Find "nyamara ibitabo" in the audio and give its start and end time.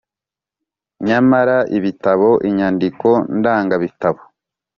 1.05-2.29